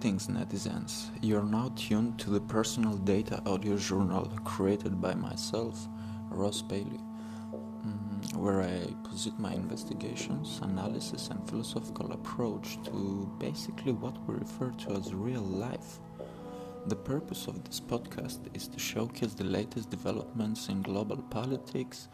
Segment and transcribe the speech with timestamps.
[0.00, 1.10] Greetings, netizens.
[1.22, 5.88] You're now tuned to the personal data audio journal created by myself,
[6.30, 7.00] Ross Bailey,
[7.84, 14.70] mm, where I posit my investigations, analysis, and philosophical approach to basically what we refer
[14.70, 15.98] to as real life.
[16.86, 22.06] The purpose of this podcast is to showcase the latest developments in global politics,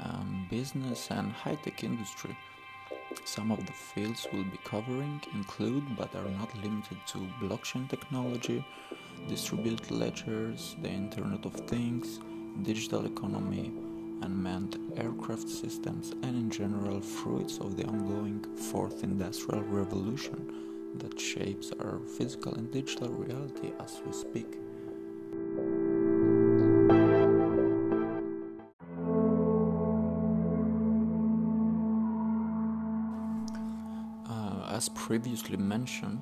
[0.00, 2.34] um, business, and high tech industry
[3.24, 8.64] some of the fields we'll be covering include, but are not limited to, blockchain technology,
[9.28, 12.20] distributed ledgers, the Internet of Things,
[12.62, 13.72] digital economy,
[14.22, 21.72] unmanned aircraft systems, and in general, fruits of the ongoing fourth industrial revolution that shapes
[21.80, 24.65] our physical and digital reality as we speak.
[35.06, 36.20] Previously mentioned,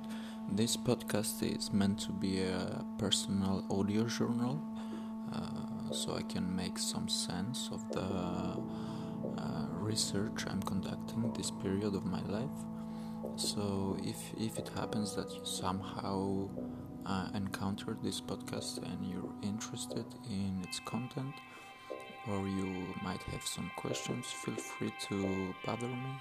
[0.53, 4.61] this podcast is meant to be a personal audio journal,
[5.33, 11.95] uh, so I can make some sense of the uh, research I'm conducting this period
[11.95, 12.59] of my life.
[13.37, 16.51] So if if it happens that you somehow
[17.07, 21.35] uh, encountered this podcast and you're interested in its content,
[22.29, 22.69] or you
[23.03, 26.12] might have some questions, feel free to bother me,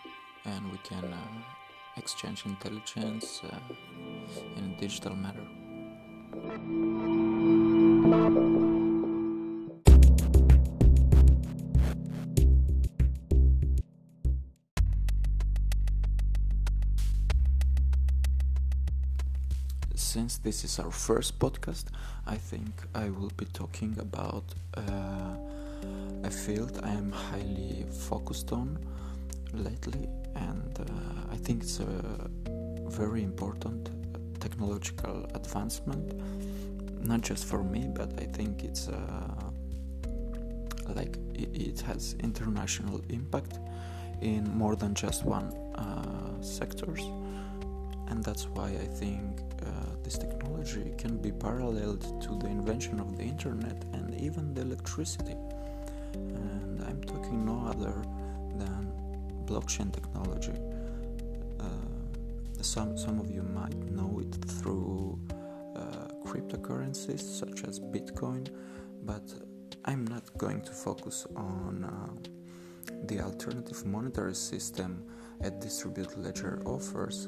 [0.45, 1.43] and we can uh,
[1.97, 3.57] exchange intelligence uh,
[4.57, 5.47] in a digital manner.
[19.95, 21.85] Since this is our first podcast,
[22.27, 24.43] I think I will be talking about
[24.77, 25.35] uh,
[26.23, 28.77] a field I am highly focused on
[29.53, 30.83] lately, and uh,
[31.31, 32.29] I think it's a
[32.89, 33.89] very important
[34.39, 36.13] technological advancement,
[37.05, 39.49] not just for me, but I think it's uh,
[40.89, 43.59] like it, has international impact
[44.21, 47.01] in more than just one uh, sectors,
[48.09, 49.69] and that's why I think uh,
[50.03, 55.35] this technology can be paralleled to the invention of the internet and even the electricity.
[56.13, 57.95] And I'm talking no other
[59.53, 60.57] blockchain technology.
[61.59, 65.19] Uh, some some of you might know it through
[65.75, 68.43] uh, cryptocurrencies such as Bitcoin,
[69.03, 69.25] but
[69.85, 72.13] I'm not going to focus on uh,
[73.09, 74.91] the alternative monetary system
[75.41, 77.27] a distributed ledger offers,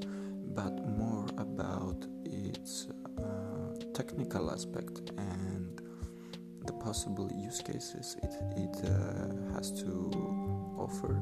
[0.59, 2.87] but more about its
[3.19, 5.81] uh, technical aspect and
[6.65, 8.33] the possible use cases it,
[8.65, 9.89] it uh, has to
[10.77, 11.21] offer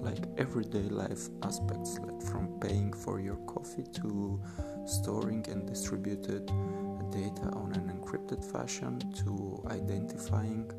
[0.00, 4.40] like everyday life aspects like from paying for your coffee to
[4.86, 6.46] storing and distributed
[7.10, 10.70] data on an encrypted fashion to identifying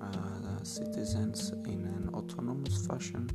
[0.00, 3.30] uh, citizens in an autonomous fashion.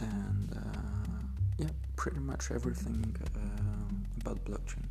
[0.00, 1.18] And uh,
[1.58, 4.84] yeah pretty much everything uh, about blockchain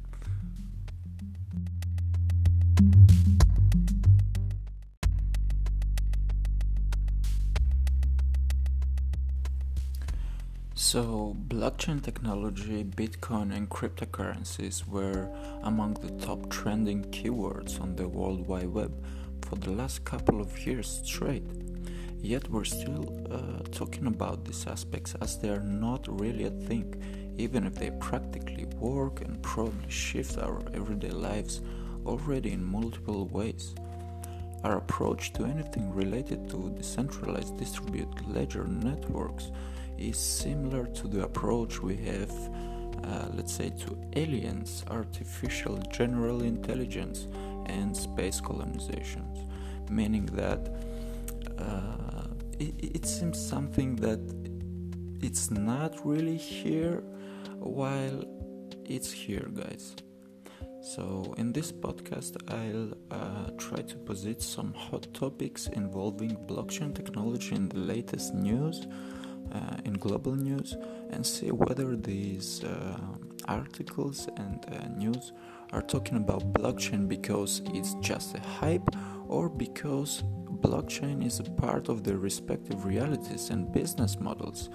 [10.91, 15.29] So, blockchain technology, Bitcoin, and cryptocurrencies were
[15.63, 18.91] among the top trending keywords on the World Wide Web
[19.41, 21.46] for the last couple of years straight.
[22.19, 27.01] Yet, we're still uh, talking about these aspects as they are not really a thing,
[27.38, 31.62] even if they practically work and probably shift our everyday lives
[32.06, 33.75] already in multiple ways.
[34.66, 39.51] Our approach to anything related to decentralized distributed ledger networks
[40.09, 42.31] is similar to the approach we have,
[43.03, 47.28] uh, let's say, to aliens, artificial general intelligence,
[47.67, 49.48] and space colonizations,
[49.89, 50.74] meaning that
[51.57, 52.27] uh,
[52.59, 54.19] it, it seems something that
[55.21, 57.04] it's not really here
[57.59, 58.24] while
[58.86, 59.95] it's here, guys.
[60.81, 67.54] So, in this podcast, I'll uh, try to posit some hot topics involving blockchain technology
[67.56, 68.88] in the latest news
[69.53, 70.75] uh, in global news
[71.12, 72.98] and see whether these uh,
[73.48, 75.33] articles and uh, news
[75.74, 78.89] are talking about blockchain because it's just a hype
[79.27, 80.24] or because
[80.62, 84.69] blockchain is a part of their respective realities and business models.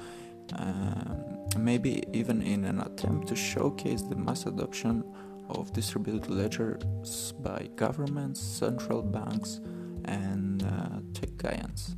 [0.54, 5.04] Um, maybe even in an attempt to showcase the mass adoption
[5.48, 9.60] of distributed ledgers by governments, central banks,
[10.04, 11.96] and uh, tech giants.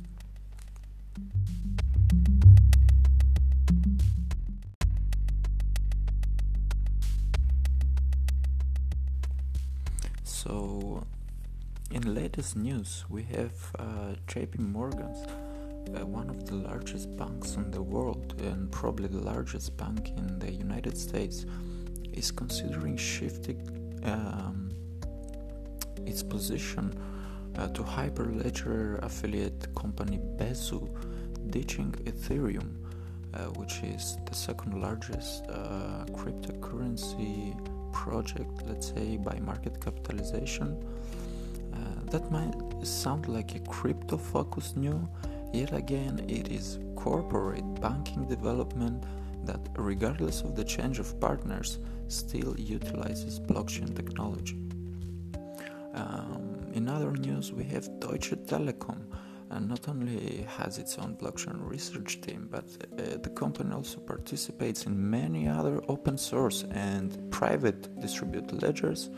[10.43, 11.03] So,
[11.91, 17.69] in latest news, we have uh, JP Morgan's, uh, one of the largest banks in
[17.71, 21.45] the world and probably the largest bank in the United States,
[22.13, 23.59] is considering shifting
[24.05, 24.69] um,
[26.05, 26.93] its position
[27.57, 30.87] uh, to Hyperledger affiliate company Besu,
[31.49, 32.77] ditching Ethereum,
[33.33, 37.53] uh, which is the second largest uh, cryptocurrency
[37.91, 40.77] project, let's say, by market capitalization.
[41.73, 41.77] Uh,
[42.11, 45.07] that might sound like a crypto focused new,
[45.53, 49.03] yet again, it is corporate banking development
[49.45, 54.59] that, regardless of the change of partners, still utilizes blockchain technology.
[55.93, 59.01] Um, in other news, we have Deutsche Telekom,
[59.51, 64.85] and not only has its own blockchain research team, but uh, the company also participates
[64.85, 69.09] in many other open source and private distributed ledgers,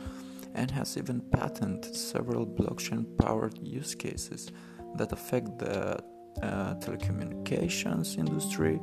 [0.53, 4.51] and has even patented several blockchain powered use cases
[4.95, 5.97] that affect the
[6.41, 8.79] uh, telecommunications industry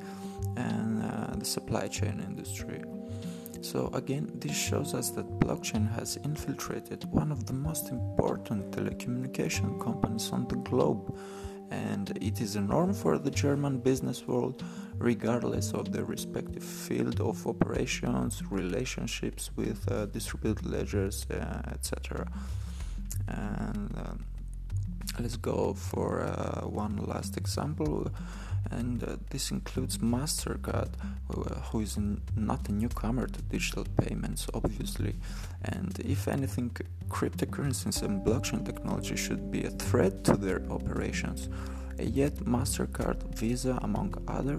[0.56, 2.82] and uh, the supply chain industry.
[3.60, 9.80] So, again, this shows us that blockchain has infiltrated one of the most important telecommunication
[9.82, 11.18] companies on the globe,
[11.70, 14.62] and it is a norm for the German business world,
[14.96, 22.26] regardless of their respective field of operations, relationships with uh, distributed ledgers, uh, etc.
[23.26, 24.14] And uh,
[25.20, 28.08] let's go for uh, one last example
[28.70, 30.90] and uh, this includes MasterCard,
[31.70, 31.98] who is
[32.36, 35.14] not a newcomer to digital payments, obviously.
[35.64, 36.76] And if anything,
[37.08, 41.48] cryptocurrencies and blockchain technology should be a threat to their operations.
[41.98, 44.58] Yet, MasterCard, Visa, among other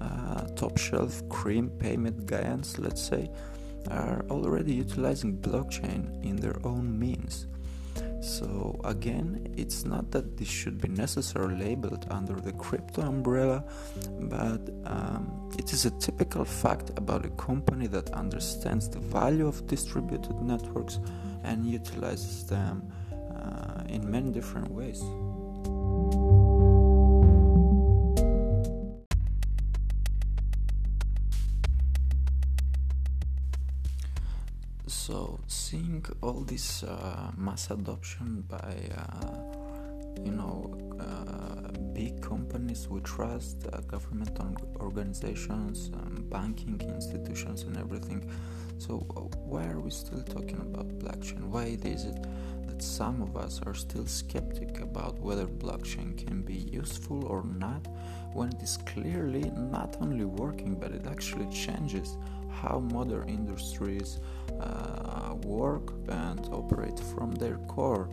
[0.00, 3.30] uh, top shelf cream payment giants, let's say,
[3.90, 7.46] are already utilizing blockchain in their own means.
[8.22, 13.64] So, again, it's not that this should be necessarily labeled under the crypto umbrella,
[14.20, 19.66] but um, it is a typical fact about a company that understands the value of
[19.66, 21.00] distributed networks
[21.42, 25.02] and utilizes them uh, in many different ways.
[35.06, 43.00] So, seeing all this uh, mass adoption by, uh, you know, uh, big companies we
[43.00, 44.38] trust, uh, government
[44.76, 48.30] organizations, um, banking institutions, and everything.
[48.78, 48.98] So,
[49.44, 51.48] why are we still talking about blockchain?
[51.48, 52.22] Why is it
[52.68, 57.88] that some of us are still skeptic about whether blockchain can be useful or not
[58.34, 62.16] when it is clearly not only working but it actually changes
[62.62, 64.20] how modern industries
[64.60, 68.08] uh, work and operate from their core.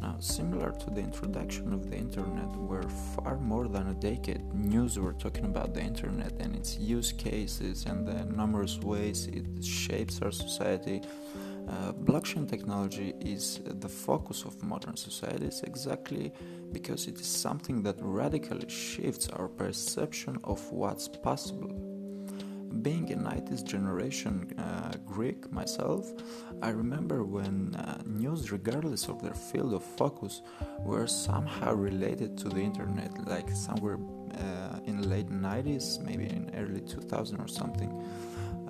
[0.00, 4.98] Now, similar to the introduction of the internet, where far more than a decade news
[4.98, 10.22] were talking about the internet and its use cases and the numerous ways it shapes
[10.22, 11.02] our society,
[11.68, 16.32] uh, blockchain technology is the focus of modern societies exactly
[16.72, 21.87] because it is something that radically shifts our perception of what's possible
[22.82, 26.12] being a 90s generation uh, Greek myself,
[26.62, 30.42] I remember when uh, news, regardless of their field of focus,
[30.80, 33.98] were somehow related to the internet, like somewhere
[34.38, 37.90] uh, in late 90s, maybe in early 2000 or something.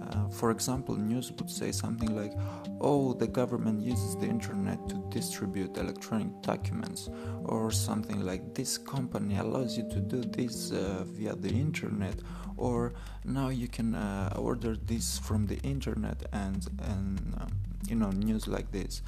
[0.00, 2.32] Uh, for example, news would say something like,
[2.80, 7.10] Oh, the government uses the internet to distribute electronic documents,
[7.44, 12.14] or something like, This company allows you to do this uh, via the internet,
[12.58, 12.92] or
[13.24, 17.48] now you can uh, order this from the internet, and, and um,
[17.88, 19.02] you know, news like this.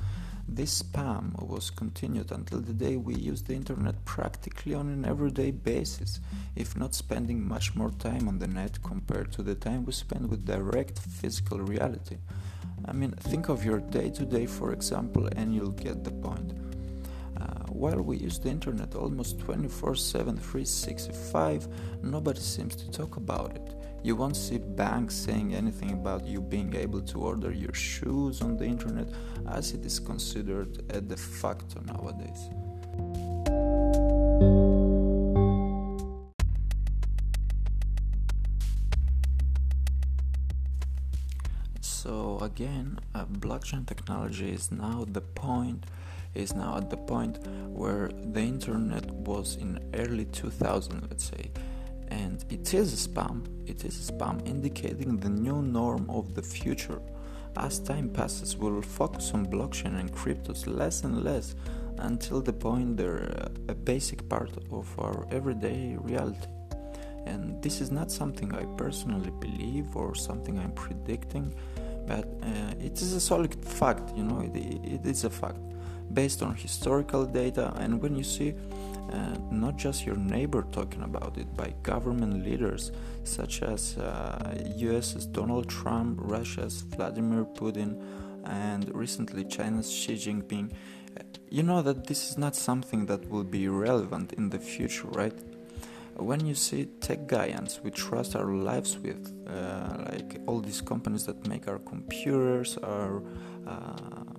[0.52, 5.52] This spam was continued until the day we use the internet practically on an everyday
[5.52, 6.20] basis,
[6.56, 10.28] if not spending much more time on the net compared to the time we spend
[10.28, 12.16] with direct physical reality.
[12.84, 16.52] I mean, think of your day to day, for example, and you'll get the point.
[17.80, 21.66] While we use the internet almost 24 7, 365,
[22.02, 23.74] nobody seems to talk about it.
[24.02, 28.58] You won't see banks saying anything about you being able to order your shoes on
[28.58, 29.08] the internet,
[29.48, 32.50] as it is considered a de facto nowadays.
[41.80, 45.86] So again, uh, blockchain technology is now the point
[46.34, 51.50] is now at the point where the internet was in early 2000 let's say.
[52.08, 56.42] And it is a spam it is a spam indicating the new norm of the
[56.42, 57.00] future.
[57.56, 61.54] As time passes, we'll focus on blockchain and cryptos less and less
[61.98, 66.48] until the point they're a basic part of our everyday reality.
[67.26, 71.54] And this is not something I personally believe or something I'm predicting,
[72.06, 75.60] but uh, it is a solid fact, you know, it, it is a fact
[76.12, 77.72] based on historical data.
[77.76, 78.54] And when you see
[79.12, 82.92] uh, not just your neighbor talking about it, by government leaders
[83.24, 88.00] such as uh, US's Donald Trump, Russia's Vladimir Putin,
[88.44, 90.72] and recently China's Xi Jinping,
[91.50, 95.36] you know that this is not something that will be relevant in the future, right?
[96.16, 101.26] When you see tech giants we trust our lives with, uh, like all these companies
[101.26, 103.22] that make our computers, our
[103.66, 104.29] uh, uh,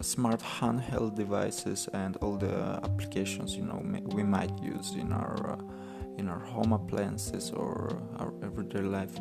[0.00, 3.82] smart handheld devices, and all the applications you know
[4.14, 9.18] we might use in our uh, in our home appliances or our everyday life.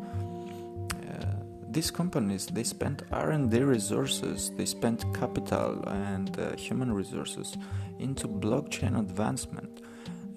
[1.70, 7.58] These companies they spend r&d resources they spend capital and uh, human resources
[8.00, 9.82] into blockchain advancement.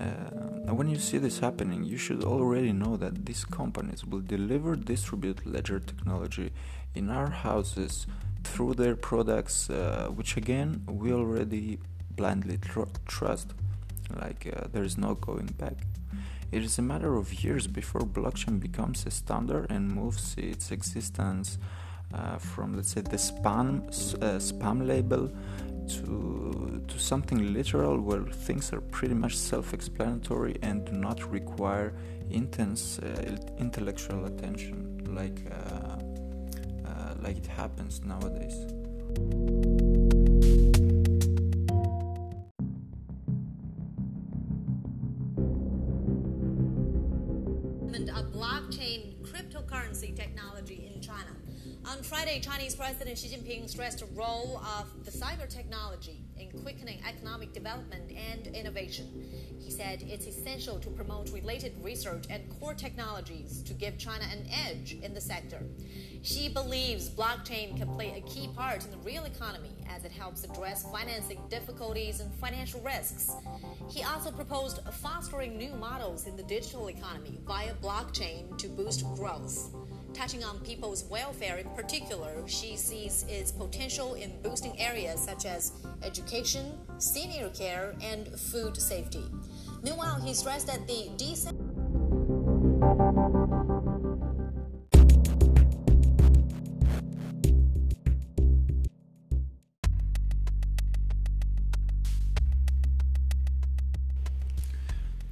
[0.01, 4.75] Uh, when you see this happening you should already know that these companies will deliver
[4.77, 6.51] distributed ledger technology
[6.95, 8.07] in our houses
[8.45, 11.79] through their products uh, which again we already
[12.17, 13.55] blindly tr- trust
[14.19, 15.77] like uh, there is no going back.
[16.53, 21.59] It is a matter of years before blockchain becomes a standard and moves its existence
[22.13, 25.31] uh, from, let's say, the spam uh, spam label
[25.89, 31.93] to to something literal where things are pretty much self-explanatory and do not require
[32.31, 34.77] intense uh, intellectual attention
[35.15, 36.00] like uh,
[37.23, 38.67] like it happens nowadays.
[48.13, 51.31] A blockchain cryptocurrency technology in China.
[51.87, 57.01] On Friday, Chinese President Xi Jinping stressed the role of the cyber technology in quickening
[57.09, 59.07] economic development and innovation.
[59.71, 64.45] He said it's essential to promote related research and core technologies to give China an
[64.67, 65.63] edge in the sector.
[66.23, 70.43] Xi believes blockchain can play a key part in the real economy as it helps
[70.43, 73.31] address financing difficulties and financial risks.
[73.89, 79.73] He also proposed fostering new models in the digital economy via blockchain to boost growth.
[80.13, 85.73] Touching on people's welfare in particular, Xi sees its potential in boosting areas such as
[86.03, 89.25] education, senior care, and food safety.
[89.83, 91.59] Meanwhile, he stressed that the decent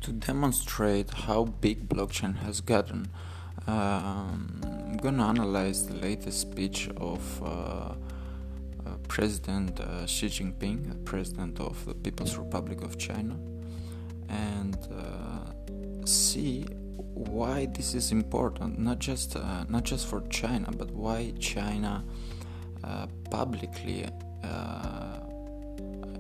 [0.09, 3.09] To demonstrate how big blockchain has gotten,
[3.69, 7.95] um, I'm gonna analyze the latest speech of uh, uh,
[9.07, 13.39] President uh, Xi Jinping, President of the People's Republic of China,
[14.29, 16.63] and uh, see
[16.97, 18.79] why this is important.
[18.79, 22.05] Not just uh, not just for China, but why China
[22.85, 24.07] uh, publicly.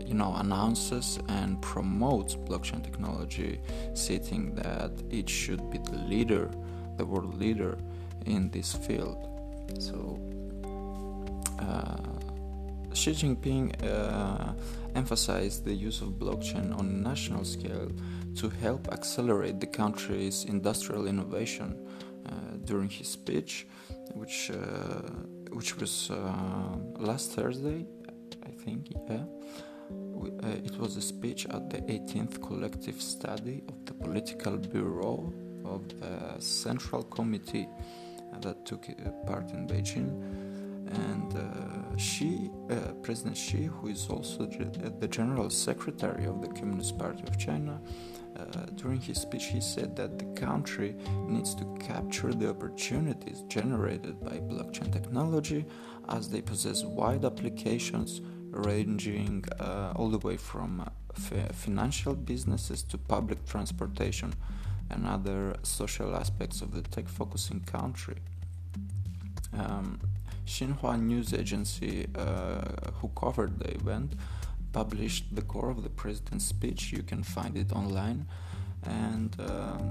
[0.08, 3.60] you know, announces and promotes blockchain technology,
[3.92, 6.50] stating that it should be the leader
[6.98, 7.78] the world leader
[8.26, 9.18] in this field.
[9.78, 10.18] So,
[11.60, 14.52] uh, Xi Jinping uh,
[14.94, 17.90] emphasized the use of blockchain on a national scale
[18.36, 21.68] to help accelerate the country's industrial innovation
[22.26, 22.30] uh,
[22.64, 23.66] during his speech,
[24.14, 24.56] which uh,
[25.50, 27.86] which was uh, last Thursday,
[28.44, 28.90] I think.
[29.08, 29.24] Yeah.
[29.90, 35.32] Uh, it was a speech at the 18th collective study of the Political Bureau
[35.68, 37.68] of the Central Committee
[38.40, 40.10] that took uh, part in Beijing.
[40.90, 46.98] And uh, Xi, uh, President Xi, who is also the General Secretary of the Communist
[46.98, 47.78] Party of China,
[48.38, 48.42] uh,
[48.76, 50.94] during his speech, he said that the country
[51.26, 55.66] needs to capture the opportunities generated by blockchain technology
[56.08, 58.20] as they possess wide applications
[58.50, 64.32] ranging uh, all the way from uh, financial businesses to public transportation
[64.90, 68.16] and other social aspects of the tech focusing country.
[69.52, 70.00] Um,
[70.46, 74.14] Xinhua news agency, uh, who covered the event,
[74.72, 76.92] published the core of the president's speech.
[76.92, 78.26] You can find it online,
[78.84, 79.82] and um,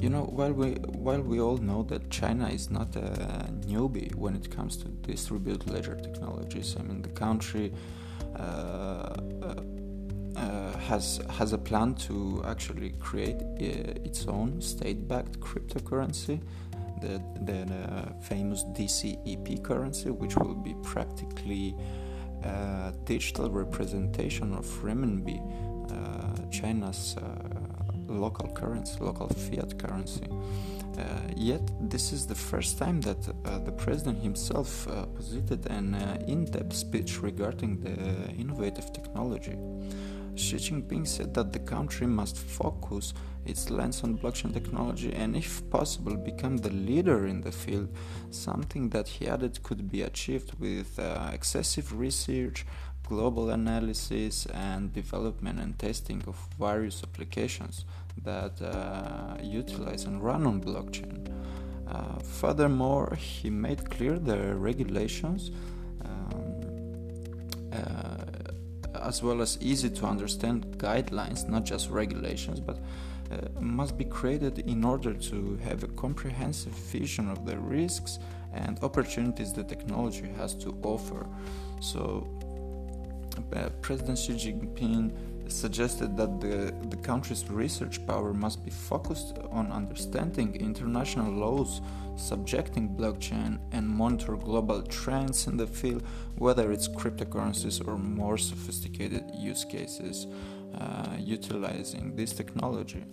[0.00, 0.70] you know, while we
[1.06, 5.68] while we all know that China is not a newbie when it comes to distributed
[5.68, 7.72] ledger technologies, I mean the country.
[8.36, 8.42] Uh,
[9.42, 9.54] uh,
[10.88, 16.40] has has a plan to actually create uh, its own state-backed cryptocurrency
[17.00, 21.74] the, the, the famous DCEP currency, which will be practically
[22.44, 25.40] a digital representation of renminbi,
[25.90, 27.22] uh, China's uh,
[28.08, 30.26] local currency, local fiat currency.
[30.98, 31.04] Uh,
[31.36, 35.94] yet, this is the first time that uh, the president himself uh, posited an
[36.26, 39.56] in depth speech regarding the innovative technology.
[40.40, 43.12] Xi Jinping said that the country must focus
[43.44, 47.88] its lens on blockchain technology and, if possible, become the leader in the field,
[48.30, 52.64] something that he added could be achieved with uh, excessive research,
[53.06, 57.84] global analysis, and development and testing of various applications
[58.24, 61.28] that uh, utilize and run on blockchain.
[61.86, 65.50] Uh, furthermore, he made clear the regulations.
[66.04, 66.60] Um,
[67.72, 68.29] uh,
[69.02, 72.78] as well as easy to understand guidelines, not just regulations, but
[73.30, 78.18] uh, must be created in order to have a comprehensive vision of the risks
[78.52, 81.26] and opportunities the technology has to offer.
[81.80, 82.26] So,
[83.54, 85.12] uh, President Xi Jinping
[85.50, 91.80] suggested that the, the country's research power must be focused on understanding international laws
[92.16, 96.02] subjecting blockchain and monitor global trends in the field,
[96.36, 100.26] whether it's cryptocurrencies or more sophisticated use cases
[100.78, 103.04] uh, utilizing this technology.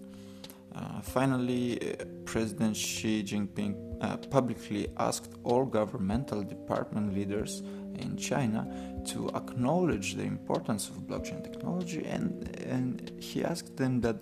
[0.76, 7.64] Uh, finally, uh, President Xi Jinping uh, publicly asked all governmental department leaders
[8.00, 8.68] in China
[9.06, 14.18] to acknowledge the importance of blockchain technology, and, and he asked them that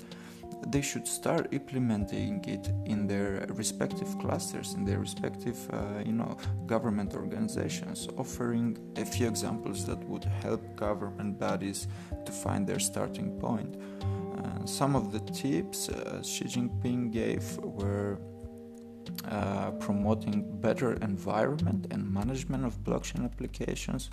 [0.67, 6.37] they should start implementing it in their respective clusters, in their respective, uh, you know,
[6.65, 11.87] government organizations, offering a few examples that would help government bodies
[12.25, 13.75] to find their starting point.
[14.37, 18.17] Uh, some of the tips uh, Xi Jinping gave were
[19.29, 24.09] uh, promoting better environment and management of blockchain applications,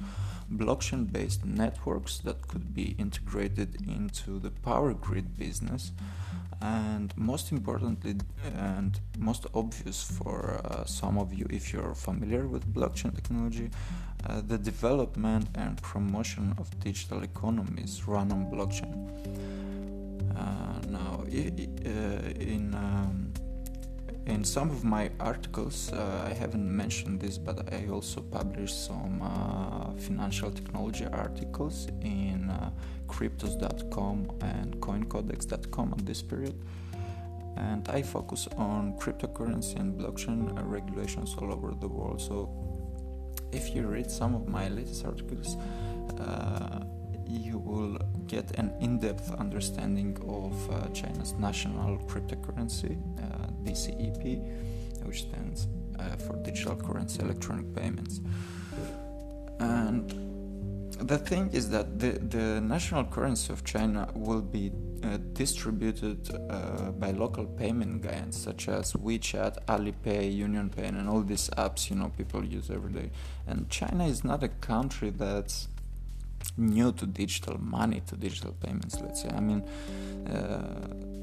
[0.52, 5.92] blockchain based networks that could be integrated into the power grid business,
[6.60, 8.14] and most importantly
[8.56, 13.68] and most obvious for uh, some of you if you're familiar with blockchain technology
[14.26, 18.94] uh, the development and promotion of digital economies run on blockchain.
[20.36, 21.88] Uh, now uh,
[22.38, 23.21] in um,
[24.26, 29.20] in some of my articles uh, i haven't mentioned this but i also published some
[29.22, 32.50] uh, financial technology articles in
[33.12, 36.56] cryptos.com and coincodex.com at this period.
[37.56, 42.20] And I focus on cryptocurrency and blockchain regulations all over the world.
[42.20, 42.48] So
[43.52, 45.56] if you read some of my latest articles,
[46.18, 46.80] uh,
[47.28, 55.22] you will get an in depth understanding of uh, China's national cryptocurrency, uh, DCEP, which
[55.22, 58.20] stands uh, for Digital Currency Electronic Payments.
[59.58, 60.32] And
[60.98, 64.70] the thing is that the, the national currency of China will be
[65.02, 71.50] uh, distributed uh, by local payment giants such as WeChat, Alipay, UnionPay, and all these
[71.50, 73.10] apps you know people use every day.
[73.46, 75.68] And China is not a country that's
[76.56, 79.00] new to digital money, to digital payments.
[79.00, 79.30] Let's say.
[79.30, 79.62] I mean.
[80.28, 81.22] Uh,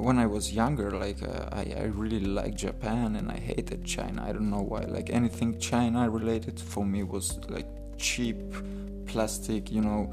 [0.00, 4.24] when I was younger, like uh, I, I really liked Japan and I hated China.
[4.26, 4.80] I don't know why.
[4.80, 8.36] Like anything China related for me was like cheap
[9.06, 10.12] plastic, you know,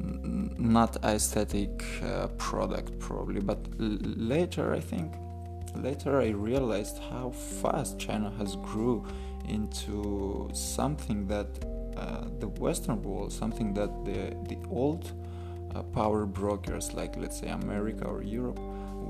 [0.00, 3.40] n- not aesthetic uh, product probably.
[3.40, 5.12] But l- later, I think,
[5.76, 9.04] later I realized how fast China has grew
[9.48, 11.48] into something that
[11.96, 15.12] uh, the Western world, something that the the old
[15.74, 18.58] uh, power brokers, like let's say America or Europe,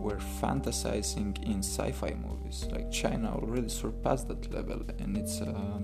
[0.05, 2.59] were fantasizing in sci-fi movies.
[2.75, 5.41] Like China already surpassed that level, and it's.
[5.41, 5.83] Um,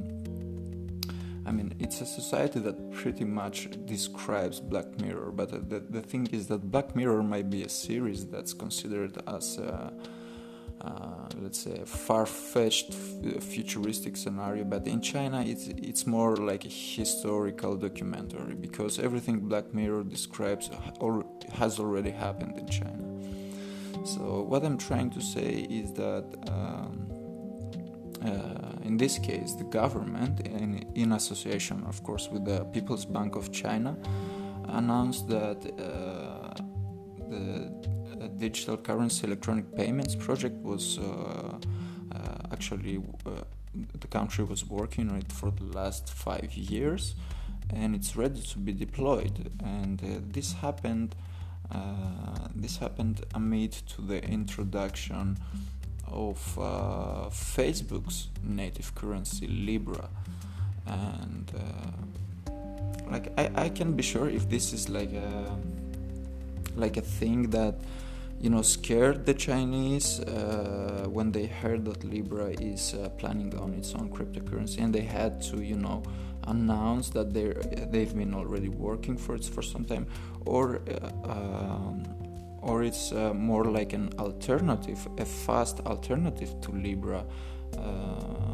[1.46, 6.28] I mean, it's a society that pretty much describes Black Mirror, but the, the thing
[6.38, 9.92] is that Black Mirror might be a series that's considered as a,
[10.82, 16.62] uh, let's say, a far-fetched f- futuristic scenario, but in China it's it's more like
[16.66, 20.64] a historical documentary because everything Black Mirror describes
[21.60, 23.06] has already happened in China.
[24.04, 26.26] So what I'm trying to say is that.
[26.48, 27.06] Um,
[28.22, 33.34] uh, in this case, the government, in, in, association, of course, with the People's Bank
[33.34, 33.96] of China,
[34.68, 36.52] announced that uh,
[37.30, 43.30] the digital currency electronic payments project was uh, uh actually uh,
[44.00, 47.14] the country was working on it for the last five years,
[47.72, 49.50] and it's ready to be deployed.
[49.64, 51.14] And uh, this happened.
[52.54, 55.38] This happened amid to the introduction
[56.06, 60.08] of uh, Facebook's native currency Libra,
[60.86, 62.50] and uh,
[63.10, 65.56] like I, I can be sure if this is like a
[66.76, 67.76] like a thing that
[68.40, 73.74] you know scared the Chinese uh, when they heard that Libra is uh, planning on
[73.74, 76.02] its own cryptocurrency, and they had to you know
[76.44, 77.52] announce that they
[77.90, 80.06] they've been already working for it for some time,
[80.46, 82.04] or uh, um,
[82.62, 87.24] or it's uh, more like an alternative, a fast alternative to Libra.
[87.78, 88.50] Uh,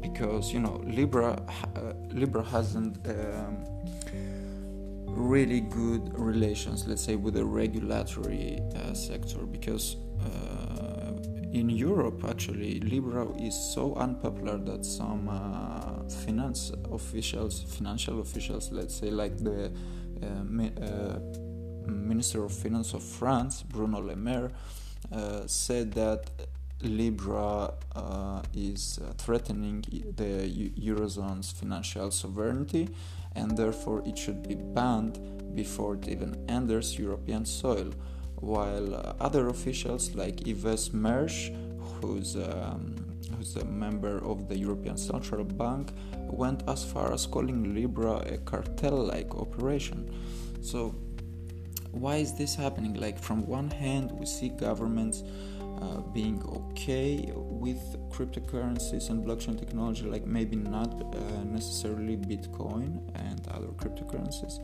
[0.00, 1.40] because you know Libra,
[1.76, 3.64] uh, Libra hasn't um,
[5.06, 11.12] really good relations, let's say, with the regulatory uh, sector because uh,
[11.52, 15.26] in Europe, actually, Libra is so unpopular that some
[16.24, 19.72] finance officials, financial officials, let's say, like the
[21.86, 24.50] Minister of Finance of France, Bruno Le Maire,
[25.12, 26.30] uh, said that
[26.82, 29.84] Libra uh, is uh, threatening
[30.16, 32.88] the Eurozone's financial sovereignty
[33.34, 37.92] and therefore it should be banned before it even enters European soil.
[38.36, 41.50] While uh, other officials like Yves Mersch,
[42.00, 42.96] who's, um,
[43.40, 45.92] who's a member of the European Central Bank,
[46.28, 50.14] went as far as calling Libra a cartel like operation.
[50.60, 50.94] So,
[51.90, 53.00] why is this happening?
[53.00, 55.22] Like, from one hand, we see governments
[55.80, 57.80] uh, being okay with
[58.10, 64.58] cryptocurrencies and blockchain technology, like maybe not uh, necessarily Bitcoin and other cryptocurrencies,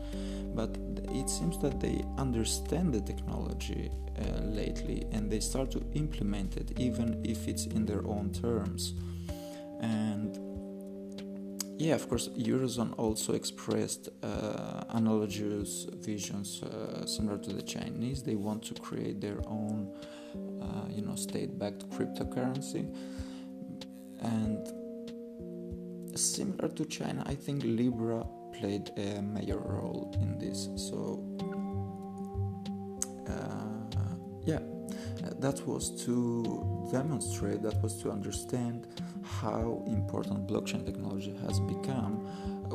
[0.55, 0.77] but
[1.15, 3.89] it seems that they understand the technology
[4.19, 8.93] uh, lately and they start to implement it, even if it's in their own terms.
[9.79, 10.37] And
[11.77, 18.23] yeah, of course, Eurozone also expressed uh, analogous visions uh, similar to the Chinese.
[18.23, 19.93] They want to create their own
[21.17, 22.93] you know state-backed cryptocurrency.
[24.21, 30.69] And similar to China I think Libra played a major role in this.
[30.75, 31.23] So
[33.27, 34.59] uh, yeah
[35.39, 38.87] that was to demonstrate that was to understand
[39.23, 42.25] how important blockchain technology has become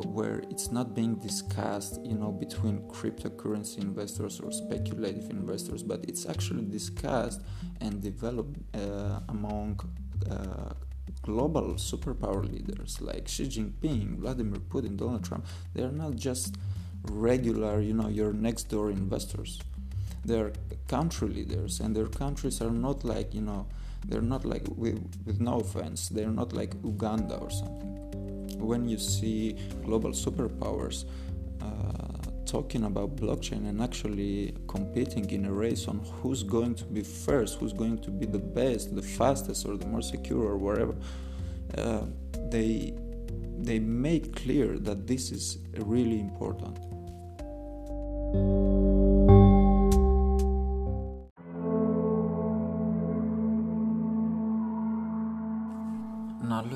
[0.05, 6.25] where it's not being discussed you know between cryptocurrency investors or speculative investors but it's
[6.25, 7.41] actually discussed
[7.81, 9.79] and developed uh, among
[10.29, 10.73] uh,
[11.21, 15.45] global superpower leaders like Xi Jinping, Vladimir Putin, Donald Trump.
[15.73, 16.57] They are not just
[17.03, 19.59] regular, you know, your next door investors.
[20.25, 20.51] They are
[20.87, 23.67] country leaders, and their countries are not like, you know,
[24.05, 27.93] they're not like, with, with no offense, they're not like Uganda or something
[28.63, 31.05] when you see global superpowers
[31.61, 31.67] uh,
[32.45, 37.59] talking about blockchain and actually competing in a race on who's going to be first,
[37.59, 40.95] who's going to be the best, the fastest, or the more secure, or whatever,
[41.77, 42.01] uh,
[42.49, 42.93] they
[43.59, 46.77] they make clear that this is really important.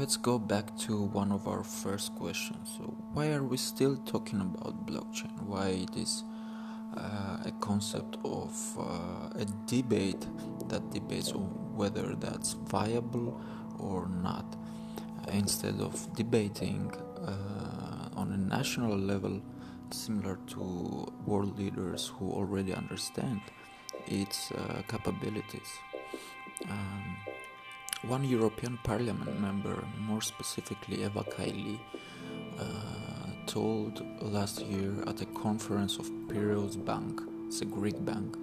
[0.08, 2.76] Let's go back to one of our first questions.
[2.78, 5.38] So, why are we still talking about blockchain?
[5.44, 6.24] Why it is
[6.96, 10.26] uh, a concept of uh, a debate
[10.70, 11.42] that debates on
[11.76, 13.38] whether that's viable
[13.80, 14.46] or not,
[15.34, 16.90] instead of debating
[17.26, 19.42] uh, on a national level,
[19.92, 23.42] similar to world leaders who already understand
[24.08, 25.72] its uh, capabilities.
[26.70, 27.18] Um,
[28.04, 31.80] one European Parliament member, more specifically Eva Kaili,
[32.60, 32.64] uh,
[33.46, 38.36] told last year at a conference of Piraeus Bank, it's a Greek bank,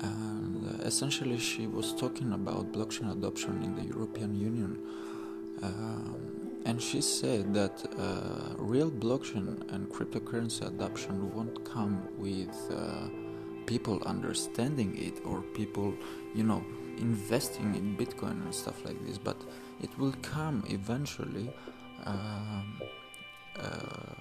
[0.00, 4.78] and essentially she was talking about blockchain adoption in the European Union.
[5.62, 6.34] Um,
[6.66, 13.08] and she said that uh, real blockchain and cryptocurrency adoption won't come with uh,
[13.66, 15.94] people understanding it or people,
[16.34, 16.64] you know,
[16.98, 19.36] investing in Bitcoin and stuff like this, but
[19.82, 21.50] it will come eventually,
[22.04, 22.80] um,
[23.58, 24.14] uh,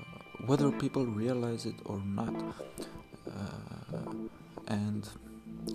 [0.45, 2.33] whether people realize it or not.
[3.27, 4.11] Uh,
[4.67, 5.07] and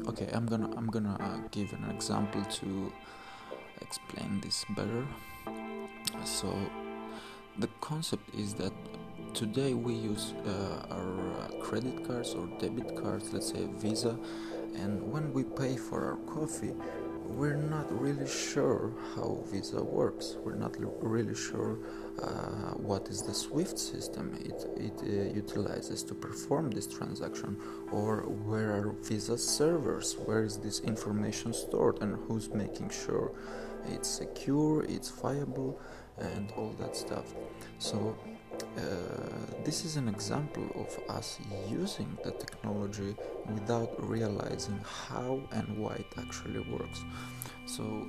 [0.08, 2.92] okay, I'm gonna I'm gonna uh, give an example to
[3.80, 5.06] explain this better.
[6.24, 6.54] So
[7.58, 8.72] the concept is that
[9.34, 14.18] today we use uh, our credit cards or debit cards, let's say Visa
[14.78, 16.74] and when we pay for our coffee,
[17.28, 20.36] we're not really sure how Visa works.
[20.42, 21.78] We're not really sure
[22.22, 27.58] uh, what is the SWIFT system it, it uh, utilizes to perform this transaction,
[27.92, 33.32] or where are Visa servers, where is this information stored, and who's making sure
[33.88, 35.78] it's secure, it's viable,
[36.18, 37.34] and all that stuff.
[37.78, 38.16] So,
[39.64, 43.14] this is an example of us using the technology
[43.52, 47.04] without realizing how and why it actually works.
[47.66, 48.06] So,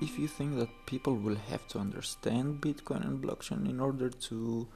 [0.00, 4.66] if you think that people will have to understand Bitcoin and blockchain in order to,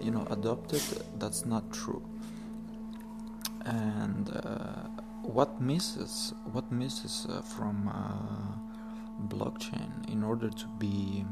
[0.00, 2.04] you know, adopt it, that's not true.
[3.64, 4.88] And uh,
[5.22, 11.24] what misses, what misses uh, from uh, blockchain in order to be,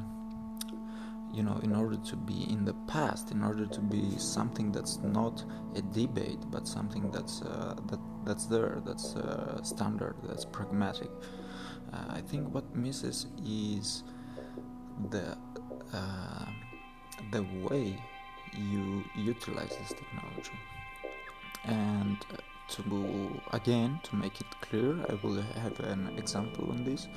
[1.34, 4.98] you know, in order to be in the past, in order to be something that's
[4.98, 5.44] not
[5.74, 11.10] a debate, but something that's uh, that that's there, that's uh, standard, that's pragmatic.
[11.92, 14.04] Uh, I think what misses is
[15.10, 15.36] the
[15.92, 16.46] uh,
[17.32, 17.98] the way
[18.56, 20.58] you utilize this technology.
[21.64, 22.18] And
[22.68, 27.08] to again to make it clear i will have an example on this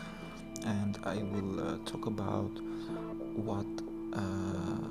[0.66, 2.52] and i will uh, talk about
[3.36, 3.66] what
[4.18, 4.90] uh,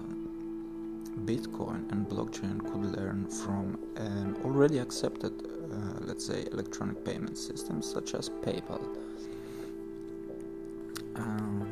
[1.25, 5.33] bitcoin and blockchain could learn from an already accepted
[5.73, 8.81] uh, let's say electronic payment system such as paypal.
[11.17, 11.69] Um,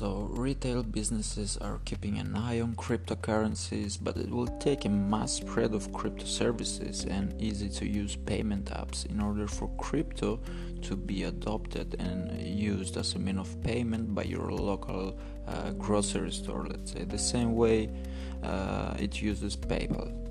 [0.00, 5.34] So, retail businesses are keeping an eye on cryptocurrencies, but it will take a mass
[5.34, 10.40] spread of crypto services and easy to use payment apps in order for crypto
[10.80, 16.32] to be adopted and used as a mean of payment by your local uh, grocery
[16.32, 17.90] store, let's say, the same way
[18.42, 20.29] uh, it uses PayPal.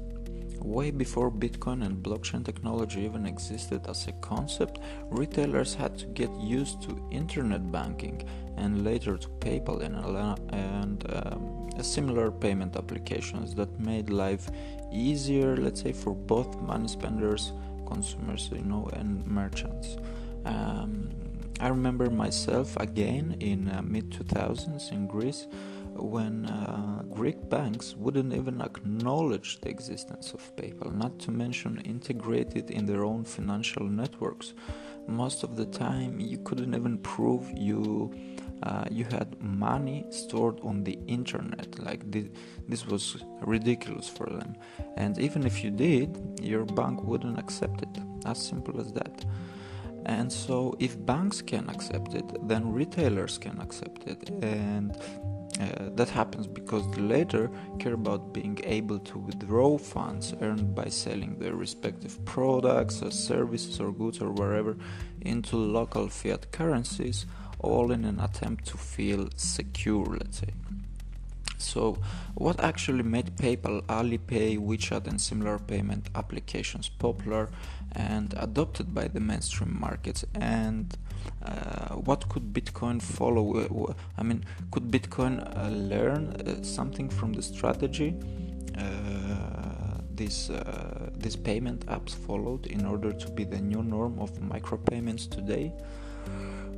[0.61, 6.29] Way before Bitcoin and blockchain technology even existed as a concept, retailers had to get
[6.39, 9.95] used to internet banking and later to PayPal and,
[10.53, 14.49] and um, similar payment applications that made life
[14.91, 17.53] easier, let's say, for both money spenders,
[17.87, 19.97] consumers, you know, and merchants.
[20.45, 21.09] Um,
[21.61, 25.47] I remember myself again in uh, mid 2000s in Greece
[26.01, 32.55] when uh, Greek banks wouldn't even acknowledge the existence of PayPal, not to mention integrate
[32.55, 34.53] it in their own financial networks.
[35.07, 38.13] Most of the time, you couldn't even prove you
[38.63, 41.79] uh, you had money stored on the internet.
[41.79, 42.25] Like this,
[42.67, 44.55] this was ridiculous for them.
[44.97, 47.89] And even if you did, your bank wouldn't accept it.
[48.25, 49.25] As simple as that.
[50.05, 54.29] And so, if banks can accept it, then retailers can accept it.
[54.41, 54.97] And
[55.59, 60.87] uh, that happens because the latter care about being able to withdraw funds earned by
[60.87, 64.77] selling their respective products, or services, or goods, or wherever
[65.21, 67.25] into local fiat currencies,
[67.59, 70.53] all in an attempt to feel secure, let's say.
[71.57, 71.97] So,
[72.35, 77.49] what actually made PayPal, Alipay, WeChat, and similar payment applications popular
[77.91, 80.23] and adopted by the mainstream markets?
[80.33, 80.97] And
[81.43, 83.95] uh, what could Bitcoin follow?
[84.17, 88.15] I mean, could Bitcoin uh, learn uh, something from the strategy
[88.77, 94.31] uh, these uh, these payment apps followed in order to be the new norm of
[94.39, 95.73] micropayments today?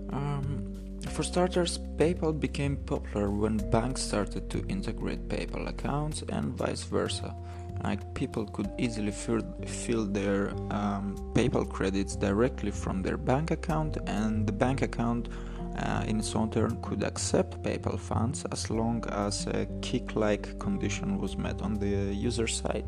[0.10, 0.72] Um,
[1.10, 7.36] for starters, PayPal became popular when banks started to integrate PayPal accounts and vice versa.
[7.84, 13.98] Like people could easily fill, fill their um, PayPal credits directly from their bank account,
[14.08, 15.30] and the bank account
[15.78, 20.60] uh, in its own turn could accept PayPal funds as long as a KYC like
[20.60, 22.86] condition was met on the user side.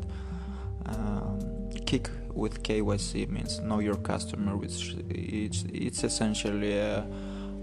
[0.86, 1.38] Um,
[1.70, 7.06] KYC with KYC means know your customer, which it's, it's essentially a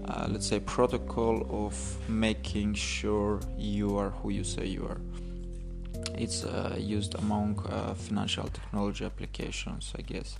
[0.08, 1.74] uh, let's say protocol of
[2.08, 5.00] making sure you are who you say you are
[6.14, 10.38] it's uh, used among uh, financial technology applications i guess.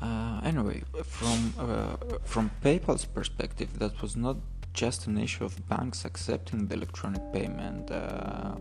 [0.00, 4.36] Uh, anyway from uh, from paypal's perspective that was not
[4.72, 8.54] just an issue of banks accepting the electronic payment uh,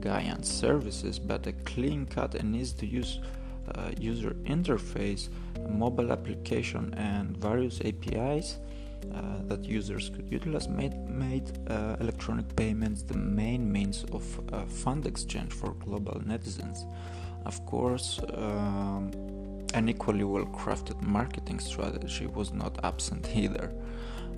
[0.00, 3.20] Gaian services but a clean cut and easy to use
[3.98, 5.28] user interface
[5.68, 8.71] mobile application and various apis uh,
[9.52, 15.06] that users could utilize made, made uh, electronic payments the main means of uh, fund
[15.06, 16.86] exchange for global netizens.
[17.44, 19.10] Of course, um,
[19.74, 23.72] an equally well crafted marketing strategy was not absent either.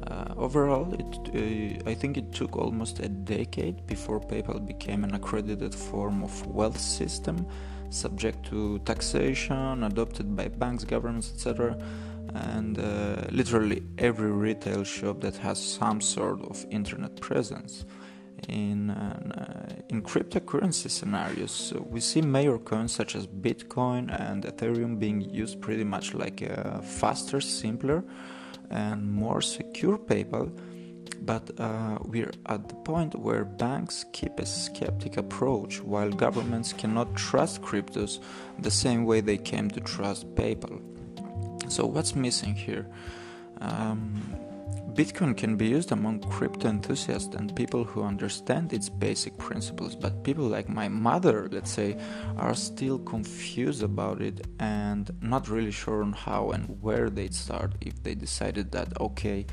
[0.06, 5.14] Uh, overall, it, uh, I think it took almost a decade before PayPal became an
[5.14, 7.46] accredited form of wealth system,
[7.90, 11.78] subject to taxation, adopted by banks, governments, etc.
[12.34, 17.84] And uh, literally every retail shop that has some sort of internet presence.
[18.48, 25.22] In, uh, in cryptocurrency scenarios, we see major coins such as Bitcoin and Ethereum being
[25.22, 28.04] used pretty much like a faster, simpler,
[28.70, 30.50] and more secure PayPal,
[31.22, 37.14] but uh, we're at the point where banks keep a skeptic approach while governments cannot
[37.16, 38.18] trust cryptos
[38.58, 40.93] the same way they came to trust PayPal.
[41.68, 42.86] So, what's missing here?
[43.60, 44.22] Um,
[44.94, 50.22] Bitcoin can be used among crypto enthusiasts and people who understand its basic principles, but
[50.22, 51.96] people like my mother, let's say,
[52.36, 57.72] are still confused about it and not really sure on how and where they'd start
[57.80, 59.44] if they decided that, okay,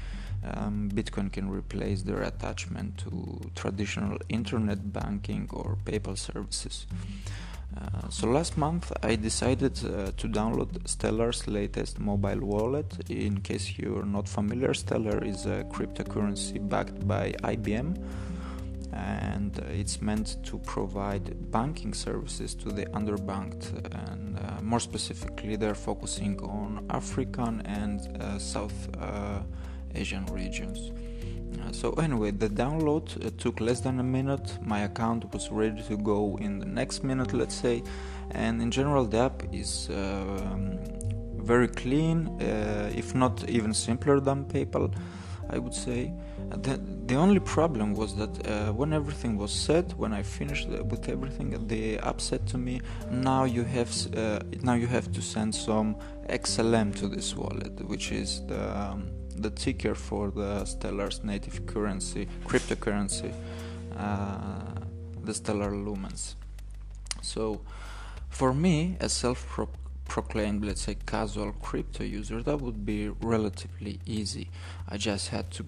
[0.44, 6.86] um, Bitcoin can replace their attachment to traditional internet banking or PayPal services.
[7.78, 13.10] Uh, so last month I decided uh, to download Stellar's latest mobile wallet.
[13.10, 17.98] In case you're not familiar, Stellar is a cryptocurrency backed by IBM
[18.94, 23.72] and uh, it's meant to provide banking services to the underbanked
[24.10, 28.90] and uh, more specifically they're focusing on African and uh, South
[29.96, 30.92] Asian regions.
[31.62, 34.58] Uh, so anyway the download uh, took less than a minute.
[34.62, 37.84] My account was ready to go in the next minute let's say.
[38.32, 40.80] And in general the app is um,
[41.36, 44.94] very clean uh, if not even simpler than paypal
[45.50, 46.14] i would say.
[46.64, 51.08] The, the only problem was that uh, when everything was set when i finished with
[51.08, 55.56] everything the app said to me now you have uh, now you have to send
[55.56, 55.96] some
[56.30, 59.10] xlm to this wallet which is the um,
[59.42, 63.34] the ticker for the Stellar's native currency, cryptocurrency,
[63.98, 64.62] uh,
[65.24, 66.36] the Stellar Lumens.
[67.22, 67.62] So,
[68.30, 69.60] for me, a self
[70.08, 74.50] proclaimed, let's say, casual crypto user, that would be relatively easy.
[74.90, 75.64] I just had to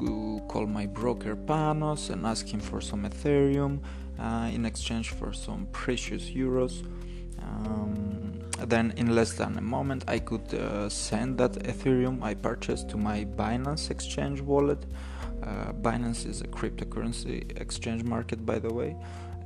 [0.49, 3.79] call my broker Panos and ask him for some Ethereum
[4.19, 6.85] uh, in exchange for some precious euros.
[7.39, 12.89] Um, then in less than a moment I could uh, send that Ethereum I purchased
[12.89, 14.85] to my Binance exchange wallet.
[15.41, 18.95] Uh, Binance is a cryptocurrency exchange market, by the way,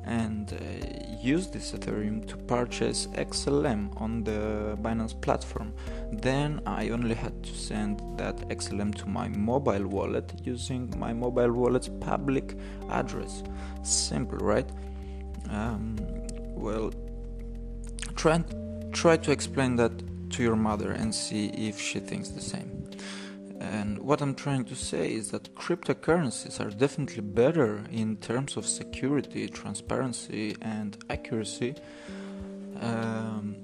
[0.03, 5.73] and uh, use this Ethereum to purchase XLM on the Binance platform.
[6.11, 11.51] Then I only had to send that XLM to my mobile wallet using my mobile
[11.51, 12.55] wallet's public
[12.91, 13.41] address.
[13.81, 14.69] Simple, right?
[15.49, 15.97] Um,
[16.55, 16.91] well,
[18.17, 18.45] trying
[18.91, 19.91] try to explain that
[20.31, 22.89] to your mother and see if she thinks the same.
[23.59, 28.65] And what I'm trying to say is that cryptocurrencies are definitely better in terms of
[28.65, 31.75] security, transparency, and accuracy,
[32.81, 33.55] um,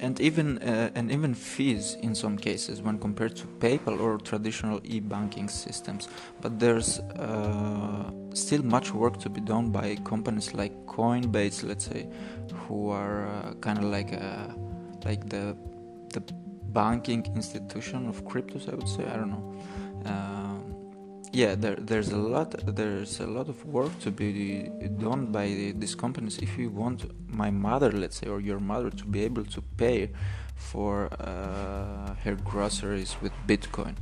[0.00, 4.80] and even uh, and even fees in some cases when compared to PayPal or traditional
[4.84, 6.08] e-banking systems.
[6.40, 12.08] But there's uh, still much work to be done by companies like Coinbase, let's say,
[12.66, 14.54] who are uh, kind of like a, uh,
[15.04, 15.56] like the
[16.12, 16.20] the
[16.72, 18.68] banking institution of cryptos.
[18.70, 20.63] I would say I don't know.
[21.34, 24.70] Yeah, there, there's a lot there's a lot of work to be
[25.00, 26.38] done by the, these companies.
[26.38, 30.10] If you want my mother, let's say, or your mother to be able to pay
[30.54, 33.96] for uh, her groceries with Bitcoin,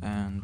[0.00, 0.42] and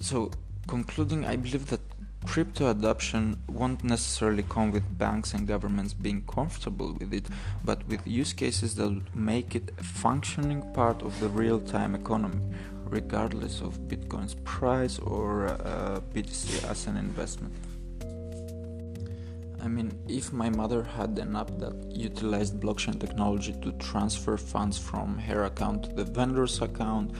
[0.00, 0.30] so
[0.68, 1.80] concluding, I believe that
[2.24, 7.26] Crypto adoption won't necessarily come with banks and governments being comfortable with it,
[7.64, 12.40] but with use cases that make it a functioning part of the real time economy,
[12.84, 17.54] regardless of Bitcoin's price or uh, BTC as an investment.
[19.62, 24.76] I mean, if my mother had an app that utilized blockchain technology to transfer funds
[24.78, 27.12] from her account to the vendor's account,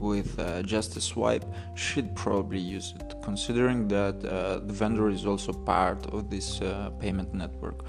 [0.00, 5.26] with uh, just a swipe should probably use it considering that uh, the vendor is
[5.26, 7.84] also part of this uh, payment network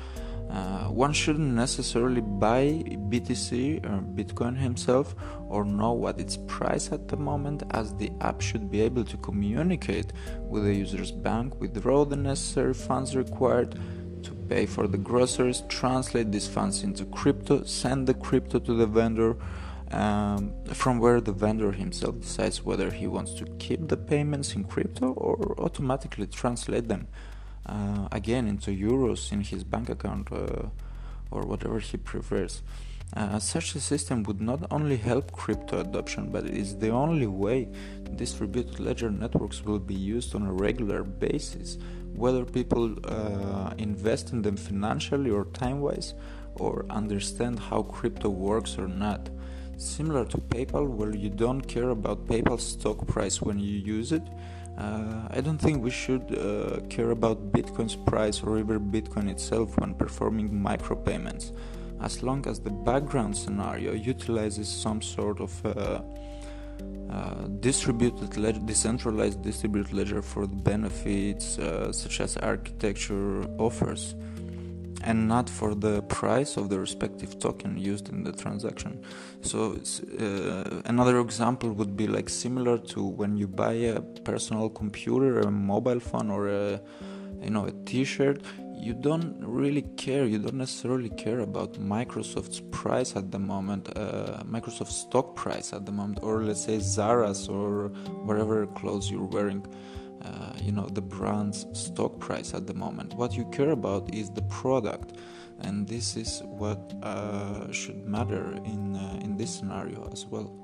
[0.50, 5.16] uh, one shouldn't necessarily buy BTC or Bitcoin himself
[5.48, 9.18] or know what its price at the moment, as the app should be able to
[9.18, 10.12] communicate
[10.50, 13.80] with the user's bank, withdraw the necessary funds required
[14.24, 18.86] to pay for the groceries, translate these funds into crypto, send the crypto to the
[18.86, 19.38] vendor,
[19.92, 24.64] um, from where the vendor himself decides whether he wants to keep the payments in
[24.64, 27.08] crypto or automatically translate them
[27.66, 30.68] uh, again into euros in his bank account uh,
[31.30, 32.62] or whatever he prefers.
[33.14, 37.28] Uh, such a system would not only help crypto adoption, but it is the only
[37.28, 37.68] way
[38.16, 41.78] distributed ledger networks will be used on a regular basis,
[42.14, 46.14] whether people uh, invest in them financially or time wise,
[46.56, 49.30] or understand how crypto works or not.
[49.76, 54.24] Similar to PayPal, where you don't care about PayPal's stock price when you use it,
[54.78, 59.78] uh, I don't think we should uh, care about Bitcoin's price or even Bitcoin itself
[59.78, 61.52] when performing micropayments.
[62.02, 66.02] As long as the background scenario utilizes some sort of uh,
[67.12, 68.30] uh, distributed
[68.66, 74.16] decentralized distributed ledger for the benefits uh, such as architecture offers
[75.04, 79.04] and not for the price of the respective token used in the transaction.
[79.42, 79.78] So
[80.20, 85.52] uh, another example would be like similar to when you buy a personal computer a
[85.52, 86.82] mobile phone or a
[87.42, 88.42] you know a t-shirt.
[88.76, 94.42] You don't really care you don't necessarily care about microsoft's price at the moment uh,
[94.44, 97.90] microsoft's stock price at the moment or let's say zara's or
[98.26, 99.64] whatever clothes you're wearing
[100.24, 104.30] uh, you know the brand's stock price at the moment what you care about is
[104.32, 105.18] the product
[105.62, 110.62] and this is what uh, should matter in uh, in this scenario as well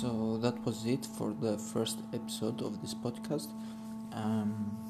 [0.00, 3.48] so that was it for the first episode of this podcast.
[4.12, 4.89] Um,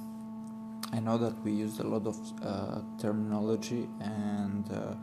[0.93, 4.95] I know that we used a lot of uh, terminology and uh,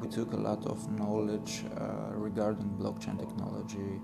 [0.00, 4.00] we took a lot of knowledge uh, regarding blockchain technology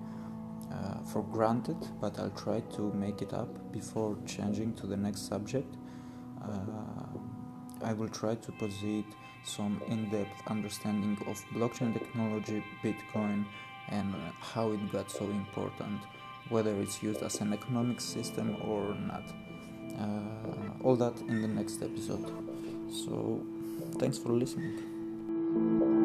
[0.72, 5.26] uh, for granted, but I'll try to make it up before changing to the next
[5.28, 5.76] subject.
[6.42, 7.18] Uh,
[7.82, 9.06] I will try to posit
[9.44, 13.44] some in depth understanding of blockchain technology, Bitcoin
[13.88, 16.00] and how it got so important,
[16.48, 19.24] whether it's used as an economic system or not.
[19.99, 22.24] Uh, all that in the next episode.
[22.90, 23.40] So,
[23.99, 26.03] thanks for listening.